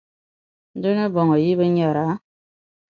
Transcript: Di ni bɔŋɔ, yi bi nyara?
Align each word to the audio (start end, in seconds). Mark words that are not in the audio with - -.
Di 0.81 0.89
ni 0.97 1.05
bɔŋɔ, 1.13 1.35
yi 1.45 1.51
bi 1.59 1.65
nyara? 1.75 2.07